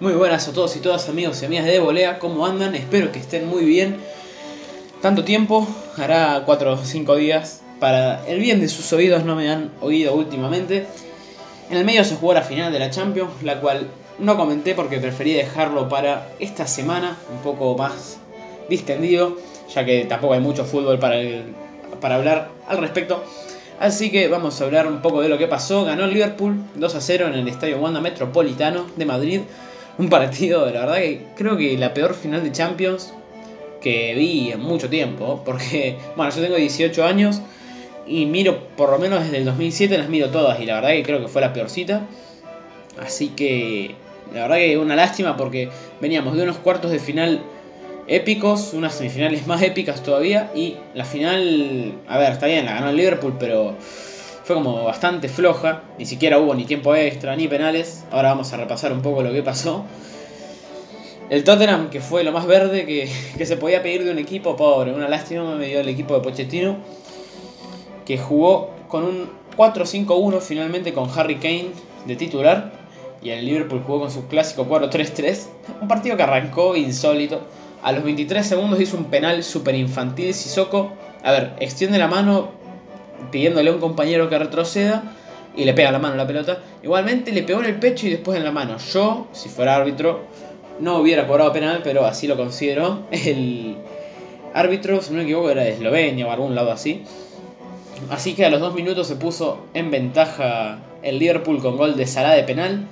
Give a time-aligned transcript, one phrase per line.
[0.00, 2.76] Muy buenas a todos y todas amigos y amigas de Volea, ¿cómo andan?
[2.76, 3.96] Espero que estén muy bien.
[5.02, 5.66] Tanto tiempo,
[5.96, 7.62] hará 4 o 5 días.
[7.80, 10.86] Para el bien de sus oídos no me han oído últimamente.
[11.68, 13.88] En el medio se jugó la final de la Champions, la cual
[14.20, 18.18] no comenté porque preferí dejarlo para esta semana, un poco más
[18.68, 19.36] distendido,
[19.74, 21.16] ya que tampoco hay mucho fútbol para,
[22.00, 23.24] para hablar al respecto.
[23.80, 25.84] Así que vamos a hablar un poco de lo que pasó.
[25.84, 29.40] Ganó el Liverpool 2 a 0 en el Estadio Wanda Metropolitano de Madrid
[29.98, 33.12] un partido, la verdad que creo que la peor final de Champions
[33.80, 35.42] que vi en mucho tiempo.
[35.44, 37.40] Porque, bueno, yo tengo 18 años
[38.06, 41.02] y miro, por lo menos desde el 2007 las miro todas y la verdad que
[41.02, 42.06] creo que fue la peorcita.
[43.00, 43.94] Así que,
[44.32, 45.68] la verdad que una lástima porque
[46.00, 47.42] veníamos de unos cuartos de final
[48.06, 52.88] épicos, unas semifinales más épicas todavía y la final, a ver, está bien, la ganó
[52.88, 53.76] el Liverpool, pero
[54.48, 58.06] fue como bastante floja, ni siquiera hubo ni tiempo extra ni penales.
[58.10, 59.84] Ahora vamos a repasar un poco lo que pasó.
[61.28, 64.94] El Tottenham, que fue lo más verde que, se podía pedir de un equipo pobre,
[64.94, 66.78] una lástima me dio el equipo de Pochettino,
[68.06, 71.72] que jugó con un 4-5-1 finalmente con Harry Kane
[72.06, 72.72] de titular,
[73.20, 75.46] y el Liverpool jugó con su clásico 4-3-3,
[75.82, 77.42] un partido que arrancó insólito.
[77.82, 80.90] A los 23 segundos hizo un penal super infantil Sissoko.
[81.22, 82.57] A ver, extiende la mano,
[83.30, 85.02] pidiéndole a un compañero que retroceda
[85.56, 86.58] y le pega la mano a la pelota.
[86.82, 88.76] Igualmente le pegó en el pecho y después en la mano.
[88.78, 90.20] Yo, si fuera árbitro,
[90.80, 93.00] no hubiera cobrado penal, pero así lo considero.
[93.10, 93.76] El
[94.54, 97.02] árbitro, si no me equivoco, era de Eslovenia o algún lado así.
[98.10, 102.06] Así que a los dos minutos se puso en ventaja el Liverpool con gol de
[102.06, 102.86] Salah de penal.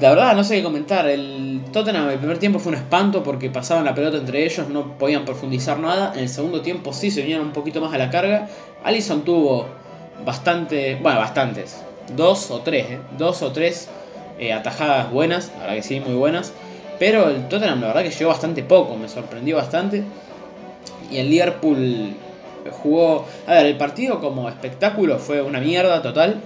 [0.00, 1.08] La verdad, no sé qué comentar.
[1.08, 4.98] El Tottenham el primer tiempo fue un espanto porque pasaban la pelota entre ellos, no
[4.98, 6.12] podían profundizar nada.
[6.14, 8.48] En el segundo tiempo sí se vinieron un poquito más a la carga.
[8.84, 9.66] Allison tuvo
[10.24, 11.82] bastante, bueno, bastantes,
[12.14, 12.98] dos o tres, ¿eh?
[13.16, 13.88] dos o tres
[14.38, 16.52] eh, atajadas buenas, la verdad que sí, muy buenas.
[16.98, 20.04] Pero el Tottenham la verdad que llegó bastante poco, me sorprendió bastante.
[21.10, 22.14] Y el Liverpool
[22.70, 23.26] jugó...
[23.46, 26.40] A ver, el partido como espectáculo fue una mierda total.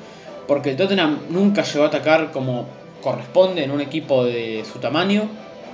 [0.47, 2.67] Porque el Tottenham nunca llegó a atacar como
[3.03, 5.28] corresponde en un equipo de su tamaño,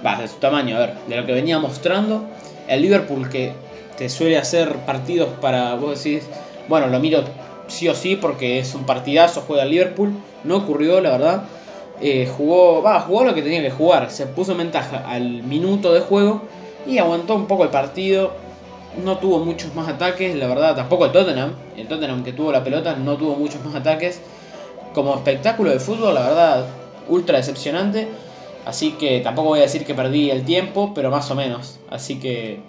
[0.05, 2.25] va, de su tamaño, a ver, de lo que venía mostrando.
[2.69, 3.53] El Liverpool que
[3.97, 6.29] te suele hacer partidos para, vos decís,
[6.69, 7.25] bueno, lo miro
[7.69, 10.13] sí o sí porque es un partidazo, juega el Liverpool.
[10.45, 11.43] No ocurrió, la verdad.
[12.01, 14.11] Eh, jugó, va, jugó lo que tenía que jugar.
[14.11, 16.43] Se puso en ventaja al minuto de juego
[16.87, 18.33] y aguantó un poco el partido.
[19.03, 21.53] No tuvo muchos más ataques, la verdad, tampoco el Tottenham.
[21.77, 24.21] El Tottenham que tuvo la pelota no tuvo muchos más ataques.
[24.95, 26.67] Como espectáculo de fútbol, la verdad,
[27.09, 28.09] ultra decepcionante.
[28.65, 31.79] Así que tampoco voy a decir que perdí el tiempo, pero más o menos.
[31.89, 32.61] Así que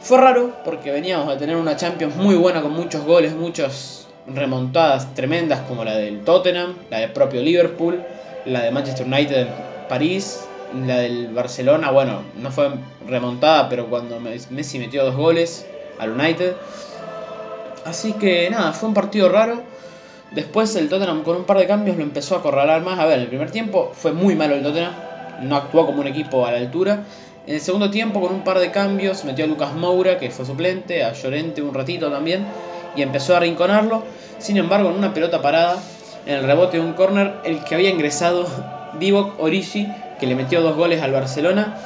[0.00, 5.14] fue raro porque veníamos a tener una Champions muy buena con muchos goles, muchas remontadas
[5.14, 8.02] tremendas como la del Tottenham, la del propio Liverpool,
[8.46, 9.48] la de Manchester United en
[9.88, 10.40] París,
[10.86, 12.70] la del Barcelona, bueno, no fue
[13.06, 15.66] remontada, pero cuando Messi metió dos goles
[15.98, 16.54] al United.
[17.84, 19.62] Así que nada, fue un partido raro.
[20.32, 23.00] Después el Tottenham con un par de cambios lo empezó a acorralar más.
[23.00, 24.92] A ver, el primer tiempo fue muy malo el Tottenham.
[25.42, 27.04] No actuó como un equipo a la altura.
[27.46, 30.44] En el segundo tiempo con un par de cambios metió a Lucas Moura, que fue
[30.44, 32.46] suplente, a Llorente un ratito también.
[32.94, 34.04] Y empezó a rinconarlo.
[34.38, 35.82] Sin embargo, en una pelota parada,
[36.26, 38.46] en el rebote de un córner, el que había ingresado,
[39.00, 39.88] Divock Origi,
[40.20, 41.76] que le metió dos goles al Barcelona,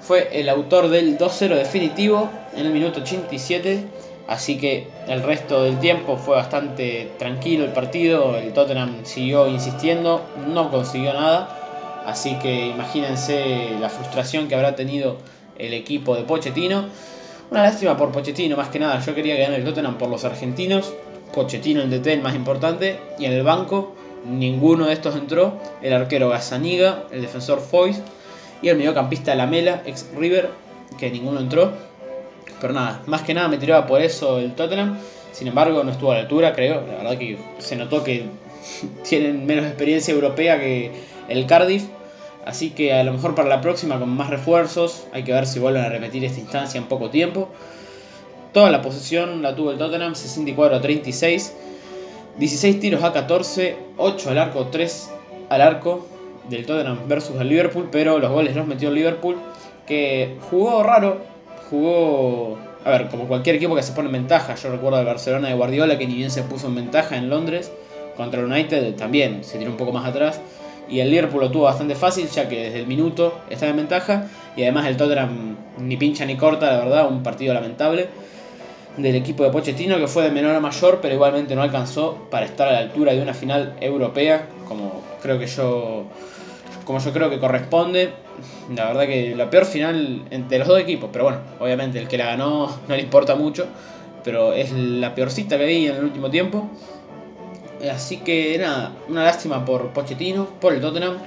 [0.00, 3.84] fue el autor del 2-0 definitivo en el minuto 87
[4.26, 10.22] Así que el resto del tiempo fue bastante tranquilo el partido, el Tottenham siguió insistiendo,
[10.48, 15.18] no consiguió nada, así que imagínense la frustración que habrá tenido
[15.58, 16.86] el equipo de Pochettino.
[17.50, 20.94] Una lástima por Pochettino, más que nada, yo quería ganar el Tottenham por los argentinos,
[21.34, 25.92] Pochettino en DT el más importante, y en el banco ninguno de estos entró, el
[25.92, 28.02] arquero Gazzaniga, el defensor Foyce
[28.62, 30.48] y el mediocampista Lamela, ex River,
[30.98, 31.72] que ninguno entró.
[32.64, 34.96] Pero nada, más que nada me tiraba por eso el Tottenham.
[35.32, 36.80] Sin embargo, no estuvo a la altura, creo.
[36.86, 38.24] La verdad que se notó que
[39.06, 40.90] tienen menos experiencia europea que
[41.28, 41.84] el Cardiff.
[42.46, 45.58] Así que a lo mejor para la próxima, con más refuerzos, hay que ver si
[45.58, 47.50] vuelven a repetir esta instancia en poco tiempo.
[48.54, 51.54] Toda la posesión la tuvo el Tottenham, 64 a 36.
[52.38, 55.10] 16 tiros a 14, 8 al arco, 3
[55.50, 56.06] al arco
[56.48, 59.36] del Tottenham versus el Liverpool, pero los goles los metió el Liverpool,
[59.86, 61.33] que jugó raro,
[61.70, 64.54] jugó, a ver, como cualquier equipo que se pone en ventaja.
[64.54, 67.72] Yo recuerdo de Barcelona de Guardiola que ni bien se puso en ventaja en Londres
[68.16, 70.40] contra el United también se tiró un poco más atrás.
[70.88, 74.26] Y el Liverpool lo tuvo bastante fácil ya que desde el minuto estaba en ventaja.
[74.56, 78.08] Y además el Tottenham ni pincha ni corta, la verdad, un partido lamentable
[78.96, 82.46] del equipo de Pochettino que fue de menor a mayor, pero igualmente no alcanzó para
[82.46, 86.04] estar a la altura de una final europea, como creo que yo
[86.84, 88.12] como yo creo que corresponde.
[88.74, 92.18] La verdad que la peor final entre los dos equipos, pero bueno, obviamente el que
[92.18, 93.66] la ganó no le importa mucho,
[94.22, 96.68] pero es la peorcita que vi en el último tiempo.
[97.92, 101.18] Así que nada, una lástima por Pochettino, por el Tottenham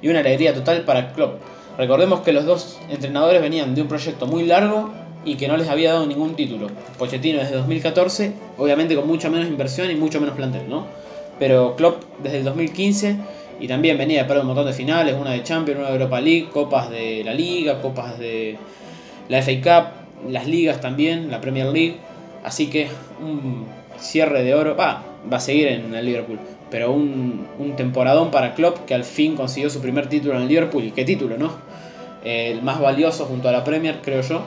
[0.00, 1.40] y una alegría total para Klopp.
[1.76, 4.90] Recordemos que los dos entrenadores venían de un proyecto muy largo
[5.24, 6.68] y que no les había dado ningún título.
[6.98, 10.86] Pochettino desde 2014, obviamente con mucha menos inversión y mucho menos plantel, ¿no?
[11.38, 13.16] Pero Klopp desde el 2015
[13.60, 16.20] y también venía de perder un montón de finales, una de Champions, una de Europa
[16.20, 18.56] League, copas de la Liga, copas de
[19.28, 21.96] la FA Cup, las ligas también, la Premier League.
[22.42, 22.88] Así que
[23.20, 23.66] un
[23.98, 26.38] cierre de oro, va, va a seguir en el Liverpool,
[26.70, 30.48] pero un, un temporadón para Klopp que al fin consiguió su primer título en el
[30.48, 30.84] Liverpool.
[30.84, 31.70] ¿Y qué título, no?
[32.24, 34.42] el más valioso junto a la Premier, creo yo.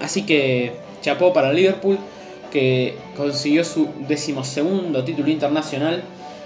[0.00, 0.72] Así que
[1.02, 1.98] chapó para Liverpool,
[2.50, 6.02] que consiguió su decimosegundo título internacional.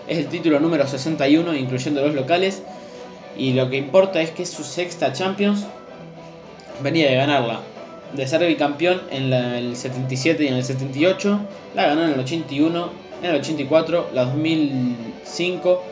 [0.06, 2.62] Es el título número 61, incluyendo los locales.
[3.37, 5.65] Y lo que importa es que su sexta Champions.
[6.83, 7.61] Venía de ganarla.
[8.12, 11.41] De ser bicampeón en el 77 y en el 78.
[11.75, 12.91] La ganó en el 81,
[13.23, 15.83] en el 84, la 2005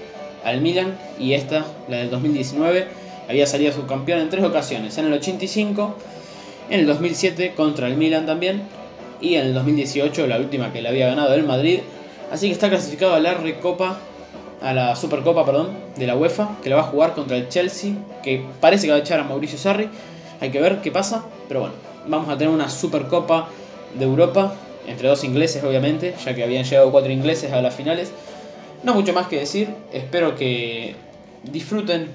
[0.44, 0.96] al Milan.
[1.18, 2.86] Y esta, la del 2019,
[3.28, 4.98] había salido subcampeón en tres ocasiones.
[4.98, 5.96] En el 85
[6.70, 8.62] en el 2007 contra el Milan también.
[9.20, 11.80] Y en el 2018 la última que le había ganado el Madrid.
[12.32, 13.98] Así que está clasificado a la Recopa,
[14.62, 17.92] a la Supercopa, perdón, de la UEFA, que la va a jugar contra el Chelsea,
[18.22, 19.90] que parece que va a echar a Mauricio Sarri.
[20.40, 21.74] Hay que ver qué pasa, pero bueno,
[22.08, 23.48] vamos a tener una Supercopa
[23.98, 24.54] de Europa,
[24.86, 28.10] entre dos ingleses obviamente, ya que habían llegado cuatro ingleses a las finales.
[28.82, 30.96] No mucho más que decir, espero que
[31.42, 32.08] disfruten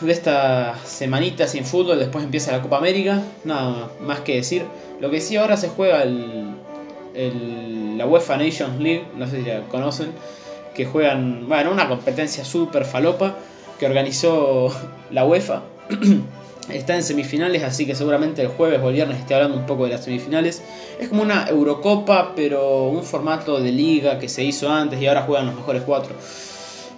[0.00, 4.64] de esta semanita sin fútbol, después empieza la Copa América, nada más que decir.
[5.00, 6.54] Lo que sí ahora se juega el,
[7.14, 10.12] la UEFA Nations League, no sé si la conocen,
[10.74, 13.36] que juegan, bueno, una competencia súper falopa
[13.78, 14.72] que organizó
[15.10, 15.62] la UEFA.
[16.68, 19.84] Está en semifinales, así que seguramente el jueves o el viernes esté hablando un poco
[19.84, 20.62] de las semifinales.
[20.98, 25.22] Es como una Eurocopa, pero un formato de liga que se hizo antes y ahora
[25.22, 26.14] juegan los mejores cuatro.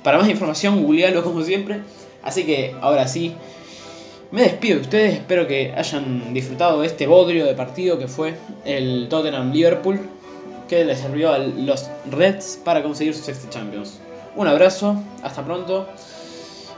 [0.05, 1.81] Para más información, googlealo como siempre.
[2.23, 3.35] Así que ahora sí,
[4.31, 5.15] me despido de ustedes.
[5.15, 8.35] Espero que hayan disfrutado de este bodrio de partido que fue
[8.65, 10.01] el Tottenham Liverpool,
[10.69, 14.01] que les sirvió a los Reds para conseguir sus sexto Champions.
[14.35, 15.87] Un abrazo, hasta pronto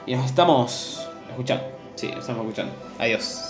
[0.07, 1.65] y nos estamos escuchando.
[1.95, 2.73] Sí, nos estamos escuchando.
[2.99, 3.48] Adiós.